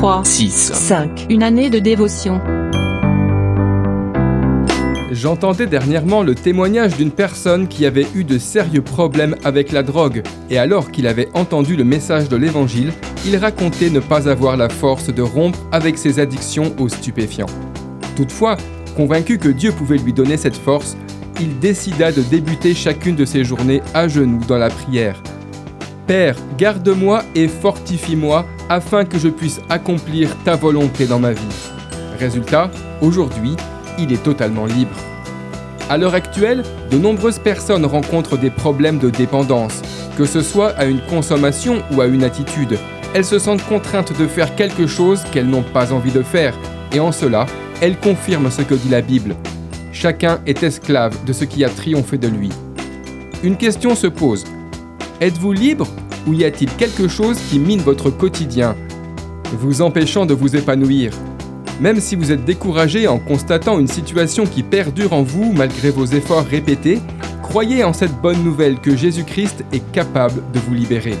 3, 0.00 0.24
6. 0.24 0.72
5. 0.72 1.26
Une 1.28 1.42
année 1.42 1.68
de 1.68 1.78
dévotion. 1.78 2.40
J'entendais 5.10 5.66
dernièrement 5.66 6.22
le 6.22 6.34
témoignage 6.34 6.96
d'une 6.96 7.10
personne 7.10 7.68
qui 7.68 7.84
avait 7.84 8.06
eu 8.14 8.24
de 8.24 8.38
sérieux 8.38 8.80
problèmes 8.80 9.36
avec 9.44 9.72
la 9.72 9.82
drogue, 9.82 10.22
et 10.48 10.56
alors 10.56 10.90
qu'il 10.90 11.06
avait 11.06 11.28
entendu 11.34 11.76
le 11.76 11.84
message 11.84 12.30
de 12.30 12.36
l'Évangile, 12.36 12.94
il 13.26 13.36
racontait 13.36 13.90
ne 13.90 14.00
pas 14.00 14.26
avoir 14.26 14.56
la 14.56 14.70
force 14.70 15.12
de 15.12 15.20
rompre 15.20 15.58
avec 15.70 15.98
ses 15.98 16.18
addictions 16.18 16.74
aux 16.78 16.88
stupéfiants. 16.88 17.44
Toutefois, 18.16 18.56
convaincu 18.96 19.36
que 19.36 19.50
Dieu 19.50 19.70
pouvait 19.70 19.98
lui 19.98 20.14
donner 20.14 20.38
cette 20.38 20.56
force, 20.56 20.96
il 21.42 21.58
décida 21.58 22.10
de 22.10 22.22
débuter 22.22 22.72
chacune 22.72 23.16
de 23.16 23.26
ses 23.26 23.44
journées 23.44 23.82
à 23.92 24.08
genoux 24.08 24.40
dans 24.48 24.56
la 24.56 24.70
prière. 24.70 25.22
Père, 26.10 26.34
garde-moi 26.58 27.22
et 27.36 27.46
fortifie-moi 27.46 28.44
afin 28.68 29.04
que 29.04 29.16
je 29.16 29.28
puisse 29.28 29.60
accomplir 29.68 30.36
ta 30.44 30.56
volonté 30.56 31.06
dans 31.06 31.20
ma 31.20 31.30
vie. 31.30 31.70
Résultat, 32.18 32.68
aujourd'hui, 33.00 33.54
il 33.96 34.12
est 34.12 34.20
totalement 34.20 34.66
libre. 34.66 34.96
À 35.88 35.98
l'heure 35.98 36.14
actuelle, 36.14 36.64
de 36.90 36.98
nombreuses 36.98 37.38
personnes 37.38 37.86
rencontrent 37.86 38.36
des 38.36 38.50
problèmes 38.50 38.98
de 38.98 39.08
dépendance, 39.08 39.82
que 40.18 40.24
ce 40.24 40.42
soit 40.42 40.70
à 40.70 40.84
une 40.86 41.00
consommation 41.02 41.80
ou 41.92 42.00
à 42.00 42.06
une 42.06 42.24
attitude. 42.24 42.76
Elles 43.14 43.24
se 43.24 43.38
sentent 43.38 43.64
contraintes 43.68 44.18
de 44.18 44.26
faire 44.26 44.56
quelque 44.56 44.88
chose 44.88 45.22
qu'elles 45.30 45.48
n'ont 45.48 45.62
pas 45.62 45.92
envie 45.92 46.10
de 46.10 46.22
faire, 46.22 46.58
et 46.92 46.98
en 46.98 47.12
cela, 47.12 47.46
elles 47.80 47.96
confirment 47.96 48.50
ce 48.50 48.62
que 48.62 48.74
dit 48.74 48.88
la 48.88 49.00
Bible. 49.00 49.36
Chacun 49.92 50.40
est 50.44 50.64
esclave 50.64 51.24
de 51.24 51.32
ce 51.32 51.44
qui 51.44 51.64
a 51.64 51.68
triomphé 51.68 52.18
de 52.18 52.26
lui. 52.26 52.48
Une 53.44 53.56
question 53.56 53.94
se 53.94 54.08
pose. 54.08 54.44
Êtes-vous 55.20 55.52
libre 55.52 55.86
ou 56.26 56.32
y 56.32 56.44
a-t-il 56.44 56.70
quelque 56.76 57.06
chose 57.06 57.36
qui 57.50 57.58
mine 57.58 57.82
votre 57.82 58.08
quotidien, 58.08 58.74
vous 59.52 59.82
empêchant 59.82 60.24
de 60.24 60.32
vous 60.32 60.56
épanouir? 60.56 61.12
Même 61.78 62.00
si 62.00 62.16
vous 62.16 62.32
êtes 62.32 62.46
découragé 62.46 63.06
en 63.06 63.18
constatant 63.18 63.78
une 63.78 63.86
situation 63.86 64.46
qui 64.46 64.62
perdure 64.62 65.12
en 65.12 65.22
vous 65.22 65.52
malgré 65.52 65.90
vos 65.90 66.06
efforts 66.06 66.46
répétés, 66.46 67.00
croyez 67.42 67.84
en 67.84 67.92
cette 67.92 68.18
bonne 68.22 68.42
nouvelle 68.42 68.78
que 68.78 68.96
Jésus-Christ 68.96 69.62
est 69.74 69.92
capable 69.92 70.40
de 70.54 70.58
vous 70.58 70.72
libérer. 70.72 71.18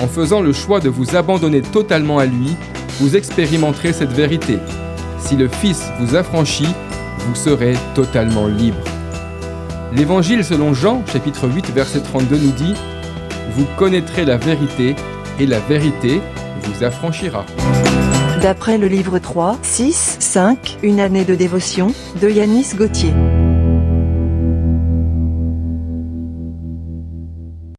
En 0.00 0.06
faisant 0.06 0.42
le 0.42 0.52
choix 0.52 0.78
de 0.78 0.88
vous 0.88 1.16
abandonner 1.16 1.62
totalement 1.62 2.20
à 2.20 2.26
lui, 2.26 2.54
vous 3.00 3.16
expérimenterez 3.16 3.92
cette 3.92 4.12
vérité. 4.12 4.58
Si 5.18 5.34
le 5.36 5.48
Fils 5.48 5.90
vous 5.98 6.14
affranchit, 6.14 6.72
vous 7.26 7.34
serez 7.34 7.74
totalement 7.96 8.46
libre. 8.46 8.84
L'Évangile 9.92 10.44
selon 10.44 10.72
Jean, 10.72 11.02
chapitre 11.12 11.48
8, 11.48 11.70
verset 11.70 12.00
32 12.00 12.36
nous 12.36 12.52
dit 12.52 12.74
Vous 13.50 13.66
connaîtrez 13.76 14.24
la 14.24 14.36
vérité, 14.36 14.94
et 15.40 15.46
la 15.46 15.58
vérité 15.58 16.20
vous 16.62 16.84
affranchira. 16.84 17.44
D'après 18.42 18.78
le 18.78 18.86
livre 18.86 19.18
3, 19.18 19.58
6, 19.62 20.16
5, 20.20 20.78
Une 20.82 21.00
année 21.00 21.24
de 21.24 21.34
dévotion, 21.34 21.92
de 22.20 22.28
Yanis 22.28 22.74
Gauthier. 22.76 23.12